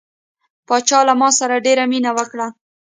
پاچا 0.67 0.99
له 1.07 1.13
ما 1.19 1.29
سره 1.39 1.63
ډیره 1.65 1.83
مینه 1.91 2.11
وکړه. 2.17 2.47